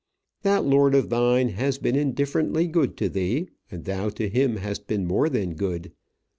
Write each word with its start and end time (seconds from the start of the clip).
That 0.41 0.65
lord 0.65 0.95
of 0.95 1.09
thine 1.09 1.49
has 1.49 1.77
been 1.77 1.95
indifferently 1.95 2.65
good 2.65 2.97
to 2.97 3.07
thee, 3.07 3.49
and 3.69 3.85
thou 3.85 4.09
to 4.09 4.27
him 4.29 4.55
has 4.55 4.79
been 4.79 5.05
more 5.05 5.29
than 5.29 5.53
good. 5.53 5.91